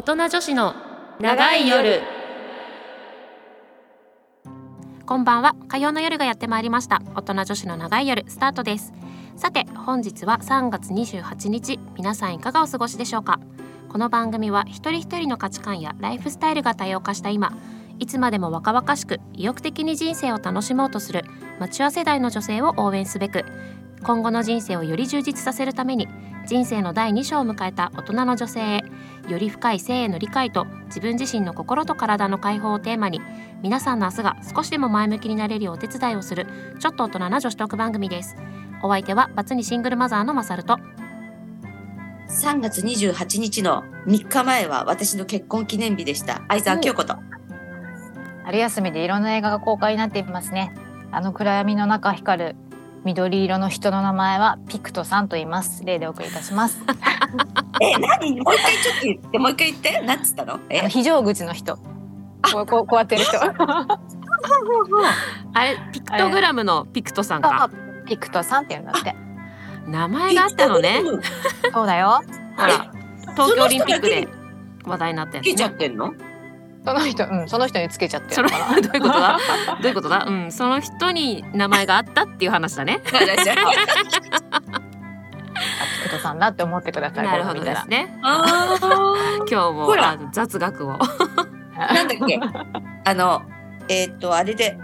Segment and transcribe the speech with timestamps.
[0.00, 0.74] 大人女子の
[1.20, 2.00] 長い夜。
[5.04, 5.54] こんばんは。
[5.68, 7.02] 火曜の夜がやってまいりました。
[7.14, 8.94] 大人女子の長い夜スタートです。
[9.36, 11.78] さて本日は3月28日。
[11.98, 13.40] 皆さんいかがお過ごしでしょうか？
[13.90, 17.52] この番組は一人一人の価値観やライフスタイルが多様化した今
[17.98, 21.26] いつまでも若々しく意欲的に人生を楽しもうとする
[21.58, 23.44] マチュア世代の女性を応援すべく
[24.02, 26.08] 今後の人生をより充実させるために
[26.50, 28.84] 人生の第2章を迎えた大人の女性へ
[29.28, 33.20] より深い性への理解と自分自身の心と体の解放をテーマに
[33.62, 36.48] 皆さんの明日が少しでも前向きになれるようお手伝いをする
[36.80, 38.34] ちょっと大人な女子トーク番組です
[38.82, 40.80] お相手はバツにシングルマザーのマサルと
[42.30, 46.42] 3月28日の3日前は私の結婚記念日でした。
[46.48, 47.16] 相沢京子と。
[48.44, 50.72] 春休みでいろんな映画が公開になっていますね。
[51.10, 52.56] あの暗闇の中光る
[53.04, 55.84] 緑色の人の名前はピクトさんと言います。
[55.84, 56.82] 例でお送りいたします。
[57.80, 58.40] え、何？
[58.40, 60.00] もう一回ちょっと言って、もう一回言って。
[60.06, 60.54] なんつったの？
[60.54, 61.76] あえの、非常口の人。
[61.76, 61.82] こ
[62.62, 63.38] う こうこうやってる人。
[65.54, 67.64] あれピクトグラムのピクトさんか？
[67.64, 67.70] あ
[68.06, 69.14] ピクトさんって言うんだって。
[69.86, 71.02] 名前があったのね
[71.72, 72.20] そうだよ。
[72.56, 72.90] ほら
[73.32, 74.28] 東京オリンピックで
[74.84, 76.12] 話題になったやつ、つけちゃね、ってんの
[76.84, 78.48] その人、うん、その人につけちゃってその。
[78.82, 79.38] どういうことだ？
[79.82, 80.24] どういうことだ？
[80.26, 83.00] うんその人に名前があったっていう話だね。
[83.06, 83.60] あじゃピ
[86.04, 87.26] クトさんだって思ってください。
[87.26, 88.18] なるほどですね。
[88.22, 89.94] ああ今日も
[90.32, 90.94] 雑学を。
[90.94, 90.98] ー。
[91.94, 92.40] なんだっけ？
[93.04, 93.42] あの、
[93.88, 94.78] えっ、と、あれで、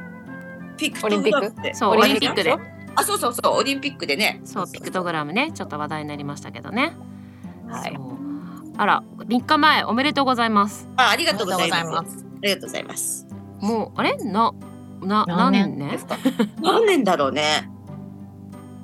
[0.77, 2.56] ピクトグラムってそうオリンピックで。
[2.94, 4.41] あ、そうそうそう、オリンピックでね。
[4.44, 5.50] そうピクトグラムね。
[5.52, 6.92] ちょっと話題になりましたけどね。
[7.69, 7.98] はい
[8.77, 12.24] あら3日前おめでとうございますあ、ありがとうございます。
[12.27, 13.27] ありがとうございます。
[13.60, 14.16] もうあれ？
[14.16, 14.52] な
[15.02, 15.78] な何何年？
[15.78, 16.16] 年ですか？
[16.62, 17.70] 何年だろうね。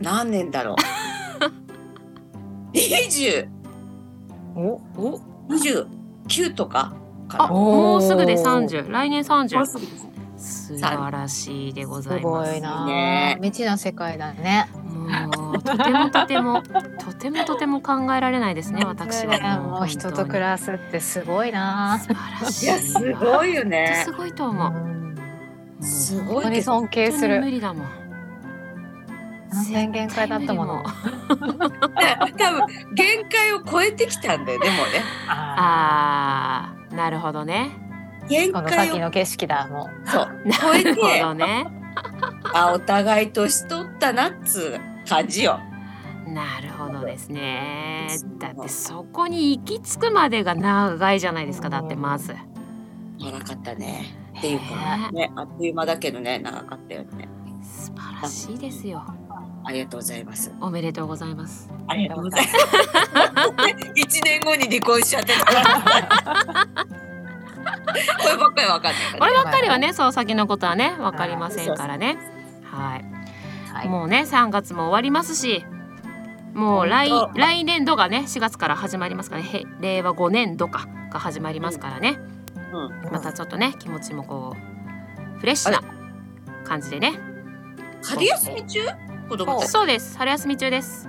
[0.01, 0.77] 何年だろう。
[2.77, 3.49] 20、
[4.57, 4.61] お、
[4.97, 6.95] お？29とか
[7.29, 7.53] かあな。
[7.53, 9.93] もうすぐで30来年30もうすぐで
[10.39, 12.87] す素晴らしいでごすざいますごいな。
[12.87, 14.69] ね未知な世界だね。
[15.03, 21.99] もうとてもとてもとてもとても考えられないですね私はねもう人と暮らすってすごいな。
[22.01, 24.13] 素晴らしいいや、すごいよねす。
[24.13, 25.15] ごいと思うも
[25.81, 26.63] うすごい。
[26.63, 27.51] 尊敬す本当に無る。
[27.53, 27.87] 理だもん
[29.53, 30.83] 何年限界だったもの。
[32.39, 35.03] 多分限界を超えてきたんだよね、もうね。
[35.29, 37.71] ああーなるほどね
[38.29, 40.09] 限あ、この界を先の景色だもう。
[40.09, 41.67] そうな超えるほて、どね
[42.55, 45.61] あ、お互い年取ったなっつう感じよ。
[46.27, 48.07] なるほどですね
[48.39, 52.35] だってそこに行き着くまでが長いじゃないですかだってまず
[53.19, 54.17] 長かったね。
[54.39, 57.29] っていうか、ね、あっという間だけどね、長かったよね。
[57.63, 59.05] 素晴らしいですよ
[59.65, 60.53] ありがとうございます。
[60.61, 62.57] おめでとうございますありがとうございます。
[63.95, 65.33] 一年後に離婚しちゃって。
[68.23, 69.19] こればっかりわかんないね。
[69.21, 72.19] こればっかりはねそう先のことはねわかりませんからね
[72.65, 73.12] はい
[73.83, 73.89] はい。
[73.89, 75.65] もうね3月も終わりますし
[76.55, 79.49] もう来来年度がね4月から始まりますからね。
[79.49, 82.19] へ令和5年度かが始まりますからね、
[82.73, 83.13] うん。
[83.13, 85.83] またちょっとね気持ちもこうフレッシュな
[86.65, 87.19] 感じでね。
[88.05, 88.81] 春休み中？
[89.29, 89.61] 子供。
[89.63, 89.87] そう。
[89.87, 90.19] です。
[90.19, 91.09] 春休み中です。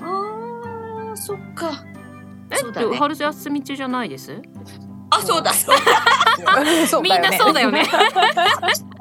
[0.00, 1.84] ああ、そっか。
[2.50, 2.90] え？
[2.90, 2.96] ね。
[2.98, 4.42] 春休み中じゃないです？
[5.10, 5.76] あ、そうだ、そう
[6.44, 6.60] だ。
[7.02, 7.84] みんなそうだよね。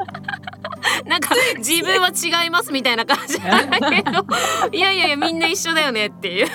[1.12, 4.26] なんか自分は違いますみたいな感じだけど
[4.72, 6.48] いやいやいやみんな一緒だよねっていう。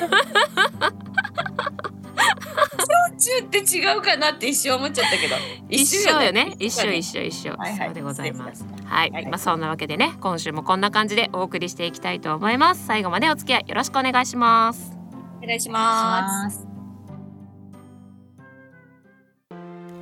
[3.18, 5.36] 中って違うかなって一瞬思っちゃったけど。
[5.68, 6.54] 一緒よね。
[6.58, 7.20] 一緒一緒。
[7.20, 7.86] 緒一緒、はいはい。
[7.88, 8.64] そうでございます。
[8.84, 12.86] はい、はいまあそんなわけでね今週もこんな感じでお送りしていきたいと思います。
[12.86, 14.96] 最後までお付き合いよろしくお願いします。
[15.42, 16.66] お願いします。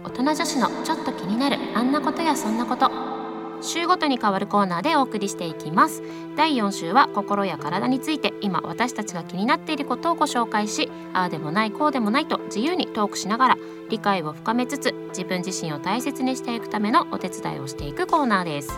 [0.05, 3.24] 大人女子のちょっと気になるあんなことやそんなこと
[3.65, 6.03] 週ごとに変わるコーナーでお送りしていきます。
[6.37, 13.59] 第4週は心や体について今私たちが気になっていることをご紹介しああでもないこうでもないと自由にトークしながら
[13.89, 18.73] 理解を深めつつ自分自身を大切にしていくためのお手伝いをしていくコーナーです。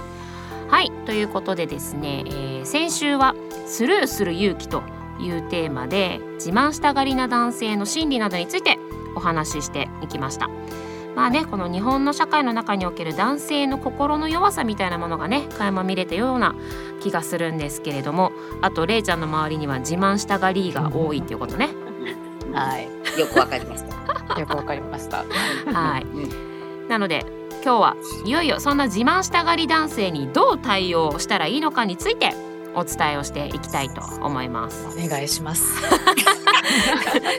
[0.68, 3.36] はいということでですね、えー先週は
[3.66, 4.82] スルーする勇気と
[5.20, 8.78] いうテーマで自慢したがりな男性の心理などについて
[9.14, 10.50] お話ししていきました。
[11.16, 16.54] まあねこの日本の社会の中における男性の心の弱さみたいなものがね垣間見れたような
[17.00, 21.70] 気がするんですけれどもあとれいちゃんの周りには自慢したがりが多いっていうことね
[22.52, 22.88] はい。
[23.04, 23.18] す。
[23.20, 23.96] よくわかりました。
[24.38, 25.24] よくわかりました。
[25.72, 27.26] はいうんなので
[27.64, 32.32] 今日はいよいよそんな自慢したがり男性にどう対応したらいいのかについて
[32.76, 35.82] お伝えをしていきたいと思いますお願いします。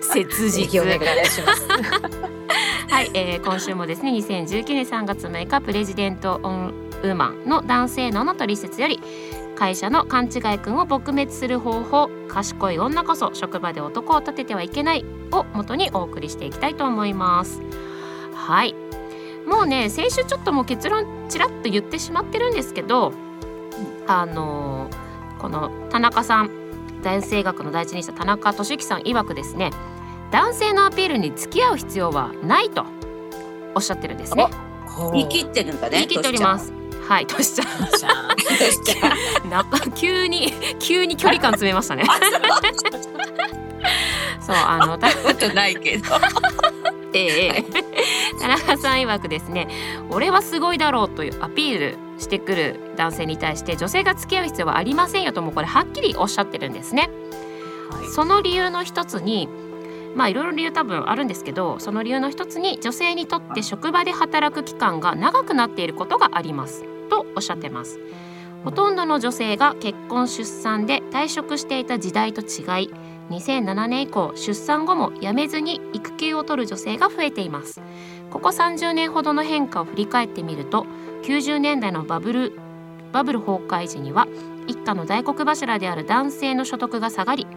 [0.01, 1.67] 切ぜひお願実いします。
[2.97, 8.99] はい、えー、今週もですね2019年3月6日プレジデント・オン・ウーマンの男性脳の取説より
[9.55, 17.61] 会社の勘違い君を撲滅する方法賢い女こそ職場で男を立ててはいけないを元にお送りしていきたいと思います。
[18.33, 18.73] はい。
[19.45, 23.13] もうね先週ちょっともう結論ちらっと言ってしまってるんですけど
[24.07, 25.07] あのー
[25.37, 26.49] この田中さん
[27.03, 29.69] 男性学の第一人者田中俊之さん曰くですね
[30.31, 32.85] 男性のアピールに付き合う必要はないと
[33.75, 34.47] おっしゃってるんですね。
[35.13, 35.97] 言い切ってるんだね。
[35.97, 36.73] 言い切っております。
[37.07, 37.67] はいとしちゃん。
[39.49, 42.03] なんか急に急に距離感詰めましたね。
[44.41, 44.55] そう。
[44.55, 46.15] あのたことないけど。
[47.13, 47.87] ええええ。
[48.39, 49.67] 田中さん曰くですね
[50.09, 57.09] 俺はすごいだろうというアピールしてくる男性に対して女性が付き合う必要はありませんよともこれはっきりおっしゃってるんですね。
[58.13, 59.47] その理由の一つに
[60.15, 66.83] まあいろいろ理由多分あるんですけどその理由の一つに女性にとって職場で働く期間が長くなっていることがあります。
[67.09, 67.99] とおっしゃってます。
[68.63, 72.91] ほとんどの女性が結婚出産で退職していた時代と違い
[73.29, 77.81] 2007年以降出産後も辞めずに育休を取る女性が増えています。
[78.31, 80.85] ここ30年ほどの変化を振り返ってみると
[81.23, 82.59] 90年代のバブル
[83.11, 84.27] バブル崩壊時には
[84.67, 87.47] 一家の大黒柱である男性の所得が下がり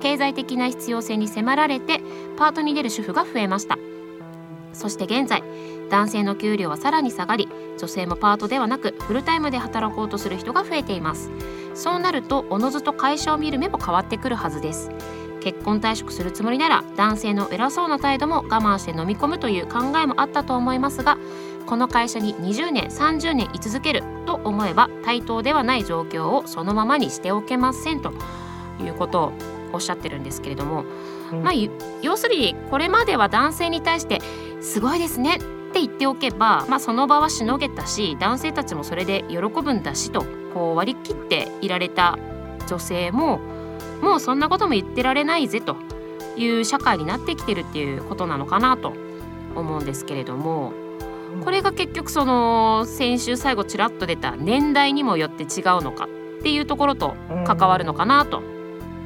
[0.00, 2.00] 経済的な必要性に迫られて
[2.36, 3.78] パートに出る主婦が増えました。
[4.72, 5.42] そして現在
[5.90, 11.30] 男性の給料はさらに下がり女性もパートではなくフルタイムで働こうとする人が増えています。
[11.74, 14.90] そうなるとおのずと会社を見る目も変わってくるはずです。
[15.40, 21.16] 結婚退職するつもりなら男性の偉そうな態度も我慢して飲み込むという考えもあったと思いますが
[21.66, 28.12] この会社に20年30年居続けると思えば対等ではない状況をそのままにしておけませんと
[28.80, 29.20] いうこと。
[29.20, 30.84] をおっしゃってるんですけれども、
[31.32, 31.42] うん。
[31.42, 31.70] まあゆ
[32.02, 34.20] 要するにこれまでは男性に対して
[34.60, 35.36] 「すごいですね」
[35.70, 42.18] って言っておけば、まあ、その場はしのげたし男性たちもそれで喜ぶんだしとこう割り切っていられた
[42.66, 43.38] 女性も
[44.02, 45.76] もうそんなことも言ってられないぜと
[46.36, 48.94] いう社会になってきてるっていうことなのかなと
[49.54, 50.72] 思うんですけれども
[51.44, 56.08] これが結局その先週最後ちらっと出た年代にもよって違うのか
[56.40, 57.14] っていうところと
[57.46, 58.42] 関わるのかなと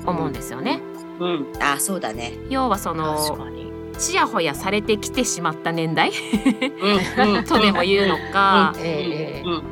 [0.06, 0.80] 思うんですよね。
[1.20, 1.46] うん。
[1.60, 2.34] あ、そうだね。
[2.50, 3.72] 要はその確かに。
[3.98, 6.10] ちやほやされてきてしまった年代？
[7.18, 7.36] うん。
[7.36, 9.62] うん とでも言うのか、ええうん。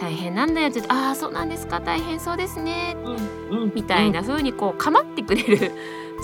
[0.00, 2.96] 大変なんだよって言ってああそうなんですか大変そうですね
[3.50, 3.62] うん。
[3.62, 3.72] うん。
[3.74, 5.72] みたいな風にこう構ってくれる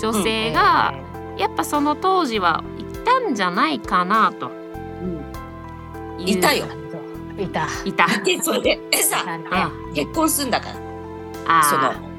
[0.00, 0.94] 女性が、
[1.36, 4.50] やっぱその当時はいたんじゃないかなと
[5.02, 6.20] うん。
[6.20, 6.66] いういたよ。
[7.36, 7.66] いた。
[7.84, 9.24] いたで、 それで、えさ、
[9.92, 10.68] 結婚すんだか
[11.46, 12.13] ら、あそのー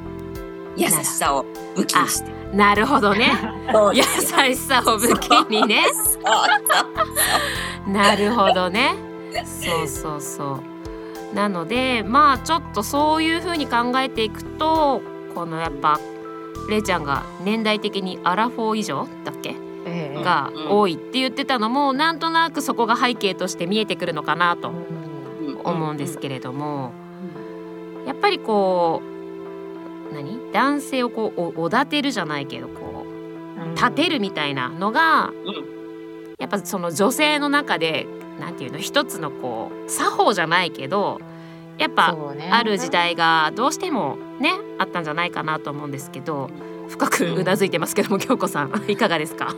[0.77, 1.45] 優しさを
[1.75, 2.31] 武器にして。
[2.53, 3.31] なるほどね。
[3.93, 5.85] 優しさを武器にね。
[7.87, 8.95] なるほどね。
[9.45, 10.59] そうそうそ
[11.31, 11.35] う。
[11.35, 15.01] なのでまあちょっとそういう風に考えていくと
[15.33, 15.99] このやっぱ
[16.69, 19.55] れいちゃんが年代的にアラフォー以上だっけ？
[19.85, 20.23] ええ。
[20.23, 20.69] がうん。
[20.71, 24.71] 多いって言ってたのもなんとなくそこが背景として見えてくるのかなと
[25.63, 26.93] 思うんですけれども。
[28.05, 29.14] やっぱりこう
[30.13, 30.51] 何？
[30.51, 35.31] 男性をこうおおだてるじゃないけどこう立てるみたいなのが
[36.37, 38.05] やっぱその女性の中で
[38.39, 38.79] なんていうの？
[38.79, 41.19] 一つのこう作法じゃないけど
[41.77, 42.15] やっぱ
[42.51, 46.49] ある時代がどうしてもねあったんじゃないかなと思うんですけど
[46.89, 49.53] 深くうなずいてますけども京子さん いかがですか？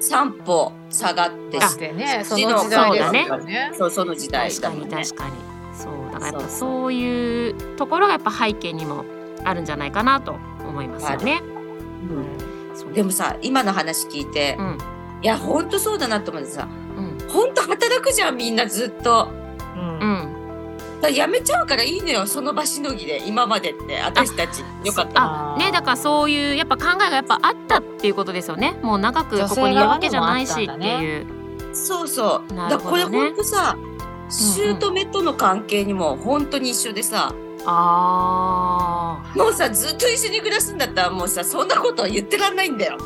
[0.00, 3.70] 三歩下がってそしてねそ父の時代ですそうだよね。
[3.74, 5.04] そうその時代確かにだもんね。
[5.04, 5.32] 確かに
[5.74, 9.04] そうだからやっぱそういうところがやっぱ背景にも
[9.44, 10.36] あるんじゃないかなと
[10.66, 11.42] 思いますよね。
[12.84, 12.92] うん。
[12.92, 14.78] でもさ今の話聞いて、うん。
[15.22, 17.28] いやほんとそうだなと思ってさうん。
[17.28, 19.44] ほんと働くじゃんみんなずっと。
[21.10, 24.64] やめちゃうからいいのよその場しのぎで今までって私たち。
[24.84, 28.76] よかったあねだからそういうやっぱ考えがやっぱあったっていうことですよね。
[28.82, 31.26] もう長くここにいるわけじゃないしっていう。
[31.74, 33.76] そうそう、なだからこれほんとさ
[34.30, 37.34] 姑との関係にも本当に一緒でさ、
[37.66, 42.98] あもうさずっと一緒に暮らすんだったらもうさそんなことは言ってらんないんだよ。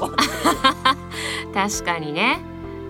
[1.55, 2.39] 確かにね。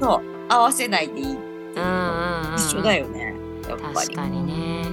[0.00, 1.26] そう合わせないでいい。
[1.26, 3.34] うんうんうん、一緒だよね。
[3.68, 3.94] やっぱり。
[3.94, 4.88] 確かにね。
[4.88, 4.92] う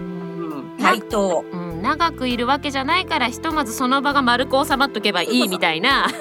[0.60, 1.46] ん、対等。
[1.51, 6.08] うん、長くいるわけじゃないからひとまずその場が丸く収まっとけばいいみたいな。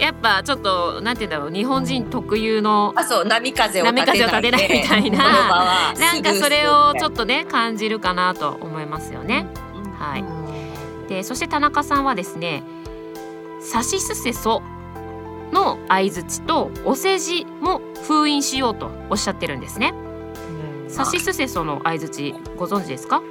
[0.00, 4.22] やっぱちょっとなんて言うんだろう日本人特有のあそう波風を立てないで。
[4.22, 5.94] 波風を立てないみたいな。
[5.98, 9.46] なんかそれをちょっっとね感じるかなと思いますよね。
[9.98, 10.24] はい、
[11.08, 12.62] でそして田中さんはですね
[13.60, 14.62] 「さしすせそ」
[15.52, 19.94] の相槌とお世辞も封印しようとおっしゃってるんですね。
[20.88, 23.22] さしすせその相槌ご存知ですか？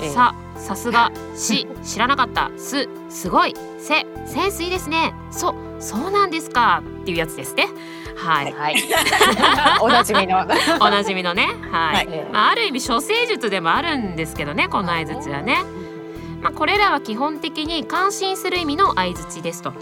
[0.00, 0.10] ええ。
[0.10, 2.50] ささすがし知らなかった。
[2.56, 3.54] すすごい。
[3.78, 5.14] せセンスいいですね。
[5.30, 6.82] そそうなんですか。
[7.02, 7.68] っていうやつですね。
[8.20, 8.76] はい、はい。
[9.80, 10.46] おなじみの。
[10.80, 11.48] おなじみのね。
[11.70, 11.94] はい。
[11.94, 15.64] はいええまあある意味処世術でもあるんですけどねこの相槌はね。
[16.42, 19.72] まあこれらは基本的に感心する意味の相槌ですと。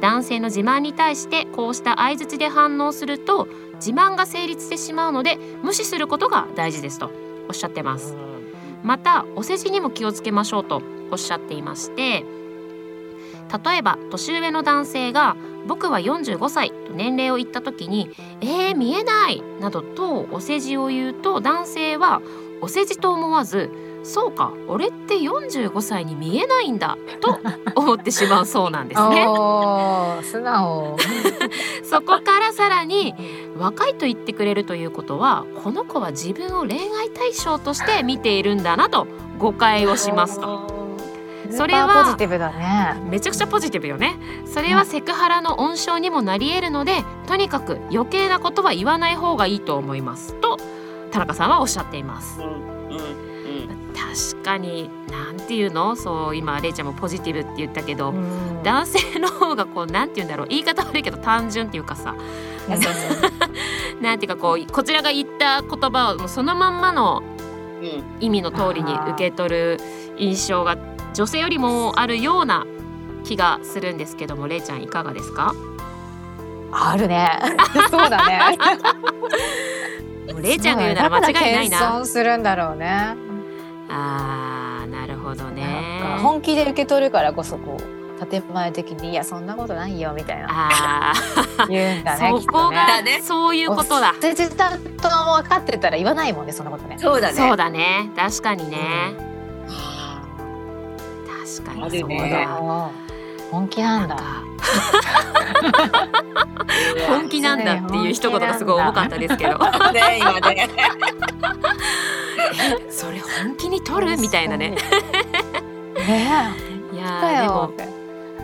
[0.00, 7.10] 男性の自慢に対してこうした相槌で反応すると自慢が成立してしまうので無視することが大事ですと
[7.48, 8.14] おっしゃってます。
[8.84, 12.24] またお世辞にも気をつけましょうとおっしゃっていまして
[13.64, 15.36] 例えば年上の男性が
[15.66, 22.20] 「僕は45歳」と年齢を言った時に「えー、見えない」などとお世辞を言うと男性は
[22.60, 23.70] お世辞と思わず
[24.04, 27.38] 「そうか俺って45歳に見えないんだ」と
[27.74, 29.26] 思ってしまうそうなんですね。
[30.22, 30.96] 素直。
[31.84, 33.14] そこからさらに
[33.58, 39.06] 若いと言ってくれるということはこの子は自分を恋愛対象として見ているんだなと
[39.38, 40.77] 誤解をしますと。
[41.50, 43.00] それはポジティブだね。
[43.08, 44.16] めちゃくちゃポジティブよね。
[44.46, 50.34] それはセクハラの温床にもなり得るのでとにかく余計なことは言わない方がいいと思います。
[50.40, 50.58] と
[51.10, 52.40] 田中さんはおっしゃっています。
[52.40, 53.94] うんうんうん。
[53.94, 55.96] 確かになんていうの？
[55.96, 58.62] そう今れいちゃんもポジティブって言ったけど、うん。
[58.62, 60.48] 男性の方がこうなんて言うんだろう？
[60.48, 62.14] 言い方悪いけど単純っていうかさ。
[64.02, 67.22] なんていうかこうこちらが言った言葉をもうそのまんまの
[67.80, 68.04] うん。
[68.20, 69.80] 意味の通りに受け取る
[70.18, 70.76] 印象が
[71.18, 72.64] 女性よりもあるような
[73.24, 75.52] 気がするんですけどもれいちゃんいかがですか？
[76.70, 77.28] あるね。
[77.90, 78.56] そうだね。
[80.32, 83.16] もうれいちゃんが言うなら間違いないだからな謙遜するんだろうね。
[83.90, 87.78] あーなるほどねか本気で受け取るからこそこ
[88.22, 91.12] う建前的にいやそんなことないよみたいなあ
[91.68, 92.30] 言うんだね。
[92.32, 94.34] ーそこがだねそういうことだとね。
[94.34, 96.96] 絶対と分かってたら言わないもんねそんなことね。
[97.00, 98.76] そうだねそうだね確かにね
[99.18, 99.27] あ
[101.62, 101.82] 確かに。
[101.82, 102.90] あるそうねだ。
[103.50, 104.14] 本気なんだ。
[104.14, 104.24] なんか。
[107.06, 109.52] 本気なんだっていう一言がすごい重かったですけど。
[109.56, 110.68] ーね今ね。
[112.88, 114.16] え それ本気に取る？
[114.18, 114.70] みたいなね。
[114.70, 114.76] ね。
[116.92, 117.72] いやーでよ。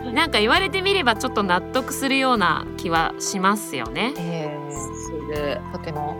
[0.05, 0.11] も。
[0.13, 4.13] なんか言われてみればちょっと納得するような気はしますよね。
[4.17, 5.59] えする。
[5.71, 6.15] ーとても。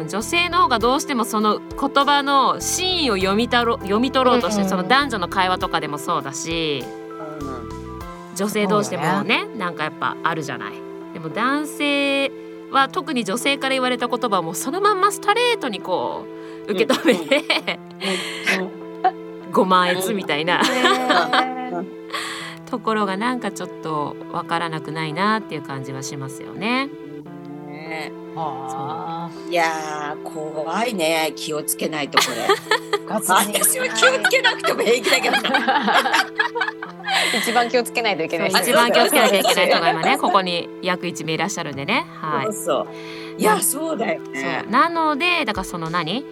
[0.00, 6.84] うん、女性の方がどうしてもその言葉の真意を読みたろ読み取ろうとして、うんその男女の会話とかでもそうだし
[8.36, 10.72] 女性同士でもねなんかやっぱあるじゃない。
[11.12, 12.30] でも男性
[12.70, 16.24] は特に女性から言われた言葉をもうそのまんまストレートにこ
[16.68, 17.80] う受け止めて、
[19.52, 20.62] ご満悦みたいな。
[22.70, 26.88] ところがなんかちょっとわからなくないなっていう感じはしますよね。
[27.90, 28.12] ね。
[28.36, 29.30] あ。
[29.50, 31.32] いやー怖いね。
[31.34, 32.46] 気をつけないとこれ。
[33.08, 35.36] 私は気をつけなくても平気だけど。
[35.50, 36.12] な
[37.36, 38.50] 一番気をつけないといけない。
[38.50, 40.18] 人一番気をつけなきゃいけない人が今ね。
[40.18, 42.06] ここに約1名いらっしゃるんでね。
[42.20, 42.46] はい。
[42.46, 42.54] そう。
[42.54, 42.86] そう。
[43.36, 44.60] いやそうだよね。
[44.62, 44.70] そう。
[44.70, 46.24] なのでだからその何？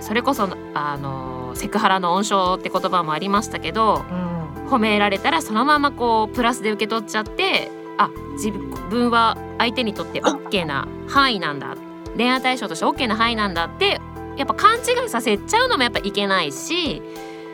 [0.00, 4.68] それこそあのセクハラの温床って言葉もありましたけどうん。
[4.68, 11.76] 褒められたらそのままこうプラスで受け取っちゃってあ自分は相手にとって OK な範囲なんだ
[12.16, 14.00] 恋愛対象として OK な範囲なんだって
[14.36, 17.02] やっぱ勘違いさせちゃうのもやっぱいけないし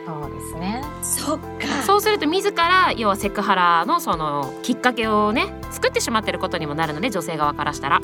[0.05, 0.81] そうですね。
[1.01, 7.99] そっかそうすると自ら要はセクハラのそのきっかけをね作ってしまってることにもなるので女性側からしたら。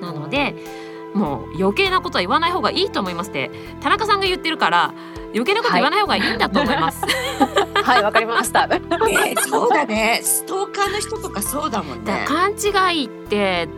[0.00, 0.54] なので
[1.12, 4.94] もう余計なことは言わない方がいいと思いますって田中さんが言ってるから
[5.34, 7.02] 余計なこと言わない方がいいんだと思います。
[7.02, 7.49] はい
[8.02, 8.66] わかりました。
[8.66, 8.80] ね
[9.48, 10.20] そうだね。
[10.22, 12.24] ストーカーの人とかそうだもんね。
[12.26, 13.68] 勘違いって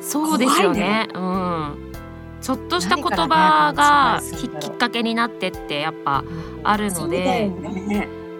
[0.00, 1.08] そうですよね。
[1.14, 1.92] うん。
[2.40, 6.24] ちょっとした言葉がきっかけになってってやっぱ
[6.62, 7.52] あるのそうね。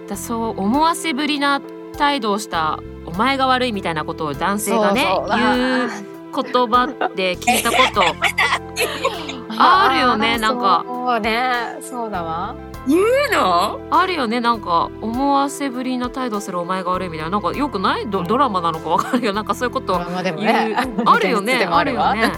[0.09, 1.61] だそう思わせぶりな
[1.97, 5.91] 態度をしたお前が悪いみたいなことを男性がね言う
[6.35, 8.03] 言葉で聞いたこと。
[9.61, 10.85] あるよねなんか。
[10.87, 11.53] そうね。
[11.81, 12.55] そうだわ。
[12.89, 13.03] 言う
[13.33, 13.81] の？
[13.91, 14.41] あるよね。
[14.41, 17.31] なんか思わせぶりな態度するお前が悪いみたいな。
[17.31, 18.09] なんかよくない？
[18.09, 20.37] ドドラマなのかわかるよなんかそういうこと言う。
[20.41, 20.77] ね。
[21.05, 21.65] あるよね。
[21.71, 22.33] あるよわね。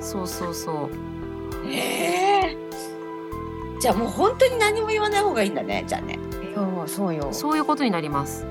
[0.00, 0.90] そうそうそう。
[1.68, 2.56] ええ。
[3.80, 5.84] じゃあもう本当に何も言わない方がいいんだね。
[5.86, 6.18] じゃあね。
[6.54, 7.28] よそうよ。
[7.32, 8.46] そういうことになります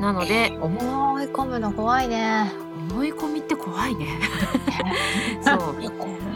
[0.00, 2.52] なので思い込むの怖いね。
[2.90, 4.08] 思い込みって怖いね。
[5.42, 5.58] そう。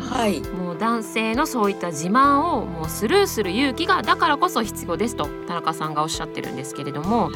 [0.09, 0.41] はい。
[0.41, 7.31] もう男性のそういった自慢をもうスルーする勇気がだからこそ必要ですと田中さんがおっしゃってるんですけれども、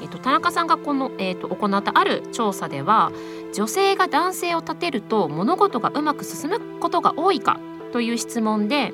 [0.00, 3.10] えっと、田中さんがこの、えっと、行ったある調査では
[3.52, 7.58] 女性が男性を立てると物事がうまく進むことが多いか
[7.92, 8.92] という質問で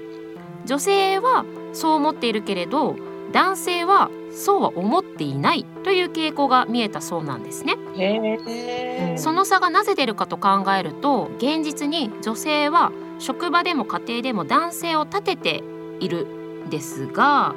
[0.66, 2.96] 女性はそう思っているけれど
[3.32, 7.76] 男性はそうは思っていないという傾向が見えたそうなんですね。
[7.96, 15.64] へその差がなぜ出るかと考えると現実に女性は職場でも家庭でも男性を立てて
[16.00, 16.26] いる
[16.66, 17.54] んですが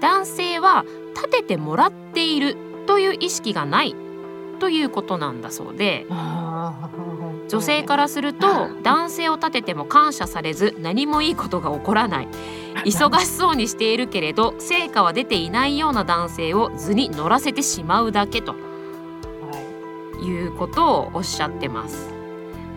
[0.00, 3.94] 男性は立ててもらっているという意識がない
[4.62, 6.06] ということなんだそうで。
[7.48, 8.46] 女性からすると
[8.84, 12.28] 男性を立てても感謝されず何もいいことが起こらない。
[12.84, 18.54] 忙しそうにしているけれど成果は出ていないような男性を図に乗らせてしまうだけと。
[20.22, 22.14] いうことをおっしゃってます。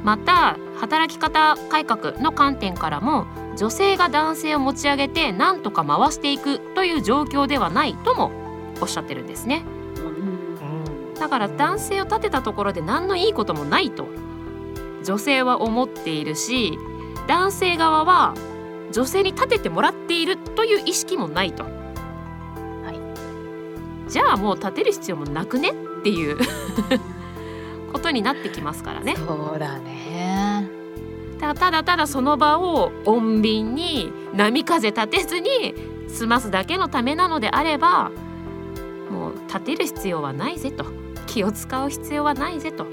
[0.04, 3.28] また働き方改革の観点からも
[3.58, 8.32] 女性が男性を持ち上げて何とか回していくという状況ではないとも
[8.82, 9.64] おっしゃってるんですね
[11.20, 14.08] だから男性を立てたところで何のいいこともないと。
[15.04, 16.80] 女性は思っているし
[17.28, 18.34] 男性側は
[18.92, 21.70] 女性に立ててもらっているという意識もないと、は
[24.08, 26.38] い、じゃあもう立てる必要もなくねっていう。
[27.96, 29.16] ことになってきますからね。
[29.16, 30.70] そうだね。
[31.40, 35.50] ただただその場を穏便に波風立てずに
[36.08, 38.12] 済ますだけのためなのであれば
[39.12, 40.86] もう立てる必要はないぜと
[41.28, 42.86] 気を使う必要はないぜと。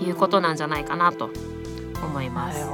[0.00, 1.30] いうことなんじゃないかなと。
[2.02, 2.66] 思います。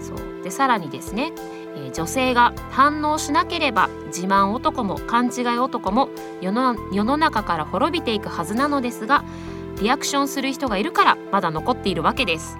[0.00, 0.42] そう。
[0.42, 1.32] でさらにですね、
[1.76, 6.08] えー、女性が反応しなければ自慢男も勘違い男も
[6.40, 9.24] 世の世の中から滅びていくはずなのですが
[9.80, 12.56] リアクションする人がいるからまだ残っているわけです。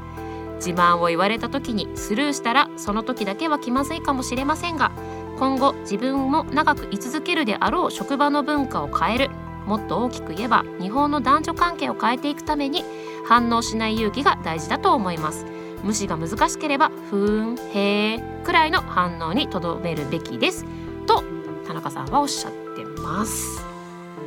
[0.56, 4.90] 自慢を言われた時にスルーしたらその時だけは気まずいかもしれませんが
[5.38, 9.30] 今後自分も長く居続けるであろう職場の文化を変える
[9.66, 12.84] もっと大きく言えば日本の男女関係を変えていくために
[13.26, 15.44] 反応しない勇気が大事だと思います。
[15.82, 20.64] 無視が難しければふーんへーくらいの反応にとどめるべきです。
[21.06, 21.22] と
[21.66, 23.64] 田中さんはおっしゃってます。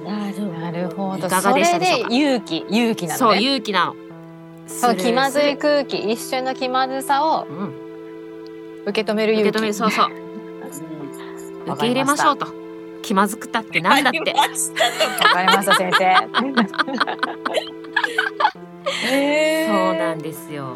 [0.05, 1.27] なるほど。
[1.27, 2.13] いかがでしたでしょうか？
[2.15, 3.95] 勇気勇気なそうのね勇気なの。
[4.67, 7.73] そう気まずいく、空気一瞬の気まずさをうん、
[8.85, 9.53] 受け止める受勇気。
[9.53, 10.05] け止めるそうそう。
[10.05, 10.11] わ
[11.75, 12.47] 受け入れましょうと
[13.09, 14.19] 気まずくたってなんだって。
[14.19, 14.31] わか。
[15.41, 16.05] りました先生。
[19.07, 20.75] へーそうなんですよ。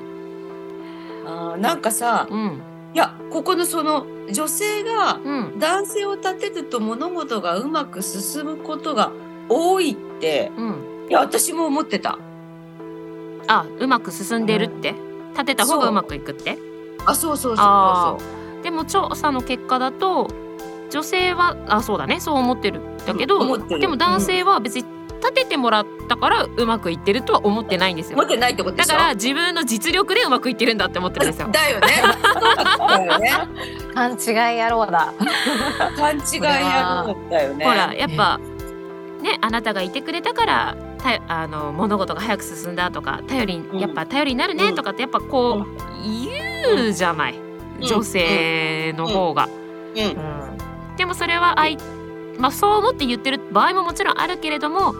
[1.28, 2.60] あーなんかさうん。
[2.96, 5.60] いやここのその女性がうん。
[5.60, 9.12] 男性を立てると物事がうまく進むことが
[9.48, 11.06] 多いってうん。
[11.10, 12.18] いや私も思ってた。
[13.48, 14.96] あうまく進んでるって？
[15.34, 16.58] 立てた方がうまくいくって？
[17.06, 18.26] あそうそうそうあそ
[18.60, 18.64] う。
[18.64, 20.28] でも調査の結果だと
[20.94, 22.20] 女性はあそうだね。
[22.20, 24.86] そう思ってるだけど、うんでも男性は別に
[25.20, 28.18] 立ててもらったからうまくいってるとは思ってないんですよ。
[28.18, 28.94] 思ってないってことでしょ？
[28.94, 31.48] だから自分の実力でうまくいってるんだって思ってるんですよ。
[31.50, 31.88] だよね。
[32.78, 33.32] だよね。
[33.96, 34.18] 勘違い
[34.62, 35.14] 野郎だ。
[35.98, 37.66] 勘違いやるんだよね。
[37.66, 38.38] ほらやっぱ
[39.22, 43.80] ねあなたがいてくれたからたあの物事が早く進んだとか頼りうん。
[43.80, 45.68] やっぱ頼りになるねとかってやっぱこう
[46.68, 47.36] 言うじゃない、
[47.80, 47.88] うん。
[47.88, 49.48] 女性の方が。
[49.96, 51.78] うんでもそれは相
[52.40, 54.96] まあそう思って言ってる場合ももちろんあるけれども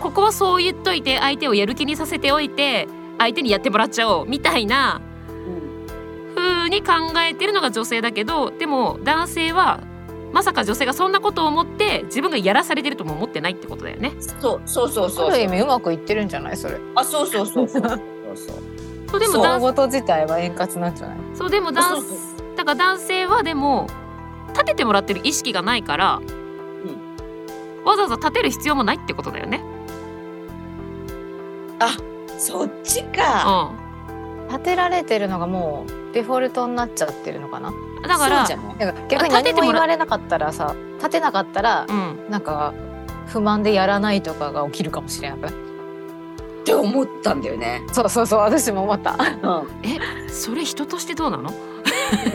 [0.00, 5.00] ここはそう言っといて相手をやる気にさせておいて相手にやってもらっちゃおうみたいな
[6.34, 9.80] 風に考えてるのが女性だけどでも男性は
[10.32, 14.12] まさか女性がそんなことを思って自分がやらされてるとも思ってないってことだよね。
[14.40, 16.78] そうそうそうそうある意味うまくいってるんじゃないそれ。
[16.94, 17.82] あそうそうそうそう。
[17.82, 17.90] そう
[18.36, 18.56] そう
[19.06, 21.18] 物そうでも男事自体は円滑なんじゃない？
[21.34, 22.02] そうでも男
[22.98, 23.86] 性はでも
[24.52, 26.20] 立ててもらってる意識がないから、
[27.84, 29.62] わざわざ立てる必要もないってことだよね。
[31.80, 31.96] あ
[32.38, 34.48] そっちうかん。
[34.48, 37.72] 立てられてるのがもうデフォルトになっちゃってるのかな。
[38.06, 38.46] だから
[39.08, 42.74] 逆に何も立ててもら言われなかったらさ立てなかったらうん、なんか
[43.26, 47.82] 不満でやらないとかが起きるかもしれないって思ったんだよね。
[47.92, 49.16] そうそうそう私も思った。
[49.16, 50.30] ねうん。
[50.30, 51.52] それ人としてどうなの？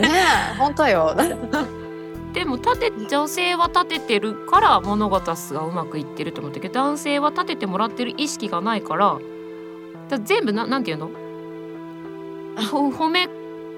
[0.00, 1.14] え本当よ
[2.32, 9.18] でも立て女性は立ててるから物事がうまくいってると思ったけど男性は立ててもらってる意識がないから
[10.08, 11.10] だ全部ななんていうの？
[12.70, 13.28] ほ褒め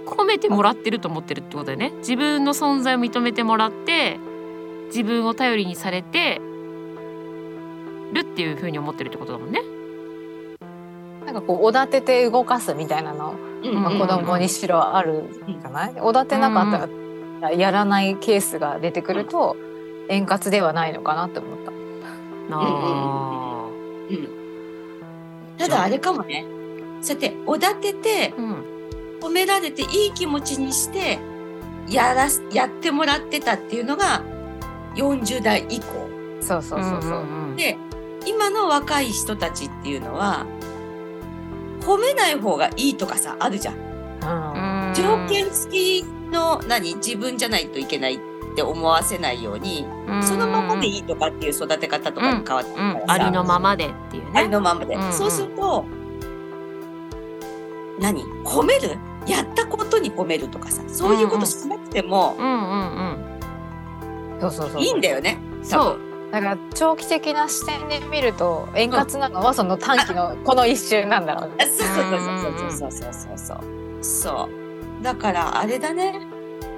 [0.06, 1.92] 褒めてもらってると思ってるってことだよね。
[1.98, 4.18] 自分の存在を認めてもらって
[4.86, 6.40] 自分を頼りにされて
[8.12, 9.62] るっていう風に思ってるってことだもんね。
[11.24, 16.88] なんかこうおだてて動かすみたいなの、うんまあ、子供にしろあるじゃない、おだてなかったら
[17.50, 19.56] やらないケースが出てくると
[20.08, 21.70] 円滑ではないのかなって思った。
[21.70, 21.74] う
[22.52, 23.68] あ
[24.10, 24.28] うん。
[25.56, 26.44] ただあれかもね。
[27.00, 28.64] そうやっておだててーうん
[29.20, 31.18] 褒められていい気持ちにして
[31.88, 34.22] やらすやってもらってたっていうのが
[34.96, 35.84] 40代以降。
[36.40, 37.24] そうそうそうそう。
[37.24, 37.76] んんんで
[38.26, 40.46] 今の若い人たちっていうのは
[41.80, 43.74] 褒めない方がいいとかさあるじゃん
[44.88, 48.18] うん条件付きの何自分じゃないといけないっ
[48.54, 49.86] て思わせないように
[50.22, 54.30] そのままでいいとかっていう育て方とかに変わってるうんからさ、ありのままでっていうね。
[54.34, 55.12] ありのままで、うんうん。
[55.12, 55.84] そうすると
[58.00, 58.96] 何褒める？
[59.26, 64.82] やったことに褒めるとかさそういうことしなくてもうんうんそうそうそう。
[64.82, 65.38] いいんだよね。
[65.58, 66.00] うんそう。
[66.32, 71.66] だから長期的な視点で見ると円滑なのはその短期のこの一瞬なんだろうね。
[71.66, 72.20] そうそうそう
[72.80, 73.58] そうそうそうそう。
[74.02, 74.59] そう
[75.02, 76.20] だからあれだね。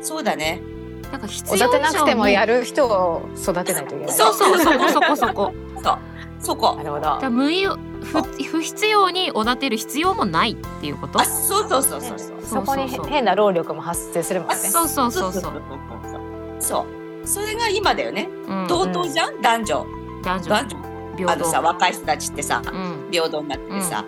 [0.01, 0.63] そうだね。
[1.11, 4.15] なんか必要なくてもやる人を育てないといけない。
[4.15, 5.53] そうそうそこそこそこ。
[6.41, 6.75] そこ。
[6.77, 7.31] なるほど。
[7.31, 7.77] 無意不
[8.23, 11.21] 不必要におだてる必要もないっていうこと？
[11.21, 12.43] あそうそうそうそうそう。
[12.43, 13.07] そこにそうそうそう。
[13.07, 14.57] 変な労力も発生するもんね。
[14.57, 15.43] そうそうそうそう。
[15.43, 15.53] そう。
[16.61, 18.29] そうそれが今だよね。
[18.49, 19.87] うん同等じゃん、男女。
[20.25, 20.51] 男女。
[20.51, 20.77] 男女。
[20.79, 21.45] あ平等。
[21.45, 23.09] のさ若い人たちってさうん。
[23.13, 24.05] 平等になっててさ、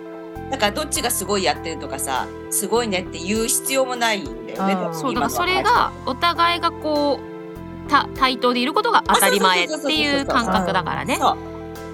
[0.51, 7.21] だからどっちがすごいやってるとかさすごいねって言う必要もないんだよね、うんそうだからそれがお互いがこ
[7.87, 11.19] うた対等でいることが当たり前っていう感覚だからね。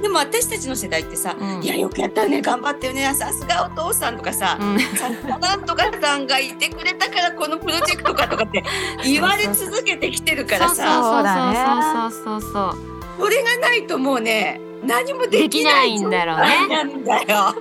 [0.03, 1.63] でも私たちの世代ってさ「うん。
[1.63, 3.13] いやよくやったよね頑張ってよね。
[3.15, 8.65] さすがお父さん」とかさうん「さすがなんとかさんがいてくれたからこのプロジェクトか」とかって
[9.05, 11.59] 言われ続けてきてるからそうそうさそうだね
[12.01, 12.79] そうそうそうそう。
[13.21, 16.69] それがないともうね何もでできないいんだろうね。
[16.69, 17.55] なんだよ。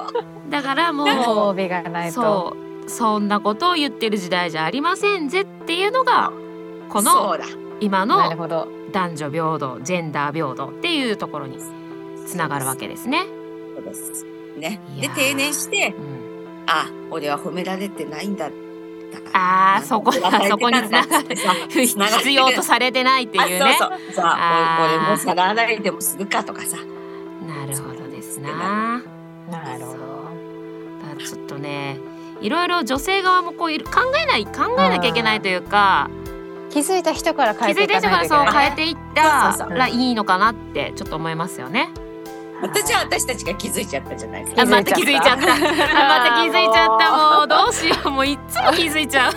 [0.49, 2.21] だからも装う備がないと。
[2.21, 6.31] そうそんなことを言ってる時代じゃありませんぜっていうのが
[6.89, 7.37] この
[7.79, 8.69] 今の。
[8.91, 11.59] 男女平等ジェンダー平等っていうところに
[12.25, 13.27] つながるわけですね。
[13.75, 14.25] そうです
[14.57, 18.49] ねで定年してうんあ俺は褒められてないんだ
[19.33, 20.19] ああそこそ
[20.57, 21.35] こにつながる
[22.17, 23.77] 必要とされてないっていうね。
[23.79, 26.77] あそうそうさあ俺も皿洗いでもするかとかさ
[27.47, 29.03] なるほどですな。
[29.51, 30.08] なるほど。
[31.25, 31.97] ちょっとね
[32.41, 36.09] いろいろ女性側もこういる考えない考えなきゃいけないというか
[36.69, 38.39] 気づいた人から気変えていかづいた人ないといけない。
[38.39, 41.89] からそう変えていったらいいのかなってちょっと思いますよね。
[42.61, 45.31] 私は私たちが気づいちゃったじゃないですかあまた気づいちゃった。
[45.31, 49.33] あまた気づいちゃったもうどうしようもういっつも気づいちゃう。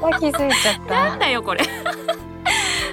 [0.00, 1.18] また気づいちゃっなんた。
[1.18, 1.60] だよこれ。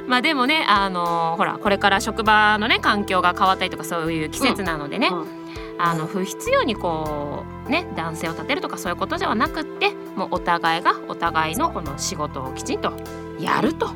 [0.07, 5.38] まあでもねあのほらこれから職場のね環境が変わったりとかそういう季節なのでね、うん
[5.81, 12.91] あの不必要にこうね男性を立てるとかそういうことではなくってもうお互いがお互いのこの仕事をきちんと
[13.39, 13.91] やると、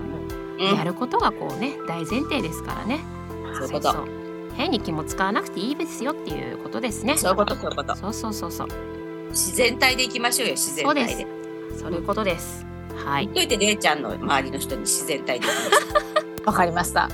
[0.58, 0.76] うん。
[0.76, 3.02] やることがこうね大前提ですからね。
[3.54, 3.92] そういうこと。
[3.92, 4.08] そう
[4.56, 7.18] 変に気も使わなくていいですよっていうことですね。
[7.18, 7.96] そういうことそういうこと。
[7.96, 8.68] そうそうそうそう。
[9.32, 11.28] 自然体でいきましょうよ自然体で。
[11.78, 12.66] そういうことです。
[13.04, 13.28] はい。
[13.28, 16.13] といてれいちゃんの周りの人に自然体でいきましょ
[16.46, 17.02] わかりました。
[17.04, 17.14] はい。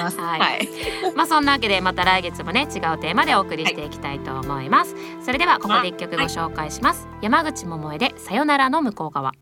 [0.00, 0.68] うはい
[1.14, 4.94] まあそんなわけでまた来月もね違うテーマでお送りしていきたいと思います。
[5.24, 7.08] それではここで一曲ご紹介します。
[7.20, 9.32] 山口百恵でさよならの向こう側。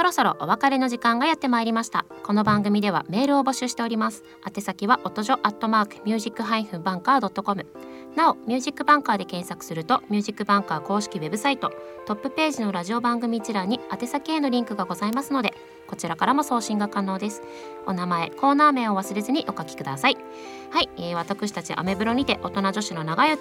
[0.00, 2.06] そろそろお別れの時間がやってまいりました。
[2.22, 4.24] この番組ではメールを募集しております。
[4.46, 7.66] 宛先は音女アットマークミュージックハイフンバンカードットコム。
[8.16, 11.70] なおミュージックバンカーで検索するとミュージックバンカー公式ウェブサイト
[12.06, 15.52] トップページのラジオ番組一覧に宛先へのリンクがございますので
[15.90, 17.42] こちらからも送信が可能です。
[17.84, 20.16] お名前コーナー名を忘れずにお書きください。
[20.70, 23.36] はい、えー私たちアメブロにて大人女子の長い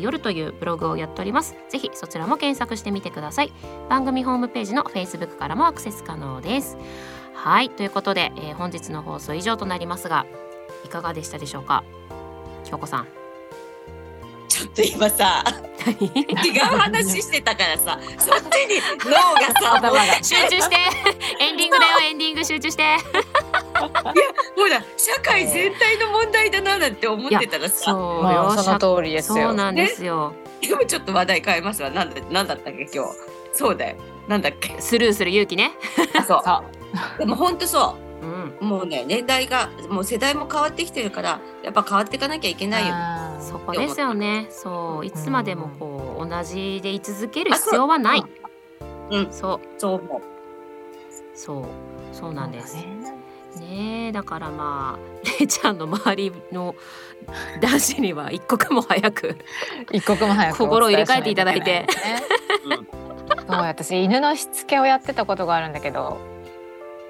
[0.00, 1.54] 夜というブログをやっております。
[1.70, 3.52] ぜひそちらも検索してみてください。
[3.88, 6.76] 番組ホームページの Facebook からもアクセス可能です。
[7.34, 10.26] はいということで、えー本日の放送以上となりますが
[10.84, 11.84] いかがでしたでしょうか？
[12.64, 13.21] 京子さん。
[14.74, 15.44] と今さ
[15.84, 16.06] 何？
[16.46, 20.76] 違う話してたからさそっちに脳がさ 集中して。
[21.40, 22.82] エンディングだよエンディング集中して。
[24.56, 29.46] ほら社会全体の問題だななんて思ってたらさそうもようその通りですよ。
[29.46, 30.32] そうなんですよ。
[30.60, 31.90] でもちょっと話題変えますわ。
[31.90, 33.14] なんだなんだったっけ今日？
[33.54, 33.96] そうだよ。
[34.28, 34.76] なんだっけ？
[34.80, 35.72] スルーする勇気ね。
[36.16, 36.42] あそう。
[36.44, 36.62] そ
[37.16, 37.18] う。
[37.18, 38.56] でも本当そうん。
[38.60, 42.94] うもうね年代がもう世代も変わってきてるからやっぱ変わっていかなきゃいけないよ。
[43.40, 44.46] そこですよね。
[44.50, 48.24] そういつまでもこう同じで居続ける必要はない。
[49.10, 49.18] う。
[49.18, 49.32] ん。
[49.32, 49.60] そう。
[49.78, 50.22] そう思う。
[51.34, 51.64] そう。
[52.12, 52.76] そうなんです。
[52.76, 53.02] ね。
[53.60, 54.98] ねえだからまあ
[55.40, 56.74] れいちゃんの周りの
[57.60, 59.36] 男子には一刻も早く
[59.92, 61.86] 一刻も早く心を入れ替えていただいて。
[63.48, 66.18] そう私犬のしつけをやってたことがあるんだけど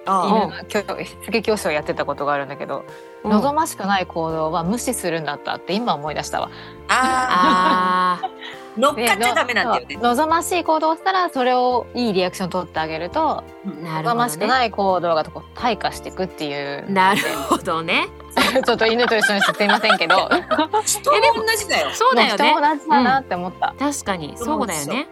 [0.07, 2.85] あ犬の教師をやってたことがあるんだけど、
[3.25, 6.51] 望ましくない行動は無視するんだったって今思い出したわ。
[6.89, 8.33] ああー。
[8.75, 9.95] 乗っかっちゃダメなんだよね。
[9.97, 10.03] そう。
[10.03, 14.31] 望ましい行動をしたらそれをいいリアクション取ってあげるとーなる望まほどね。
[14.31, 16.91] しくない行動がこう退化していくっていう。
[16.91, 18.09] なるほどね。
[18.65, 20.17] ちょっと犬と一緒にしてすいませんけど。
[20.87, 21.91] 人も同じだよ。
[21.93, 22.55] そうだよね。
[22.55, 23.75] 同じだなって思った。
[23.79, 25.09] 確かにそうだよね。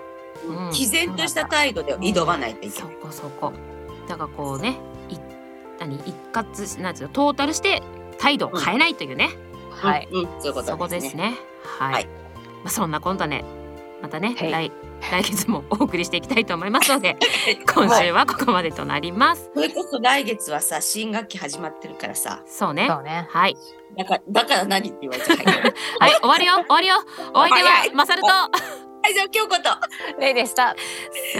[0.46, 0.70] うん。
[0.70, 2.96] 毅然とした態度で挑まないといけそない。
[2.96, 3.52] こそこ
[4.10, 4.76] だからこうね
[5.08, 5.16] い
[5.78, 7.82] 何一括なんていうのトータルして
[8.18, 9.30] 態度を変えないというね、
[9.70, 10.08] はい。
[10.10, 11.30] うん、そういうこそことでですすね。
[11.30, 12.06] ねはい、はい。
[12.06, 12.10] ま
[12.66, 13.44] あ、そんな今度ね
[14.02, 14.50] またね、はい。
[14.50, 14.72] 来
[15.10, 17.16] 来月もお送りしていきたいと思いますので
[17.72, 19.50] 今週はここまでとなります。
[19.54, 22.86] それこそ来月はさ、新学期始まってるからさ、そうね。
[22.90, 23.28] そうね。
[23.30, 23.56] はい。
[23.96, 25.38] だからだから何って言われちゃう。
[26.00, 26.12] はい。
[26.20, 26.54] 終わるよ。
[26.56, 26.96] 終わるよ。
[27.32, 28.28] お相手はマサルと。
[28.28, 30.20] はい、じゃあ今日こと。
[30.20, 30.76] レイでした。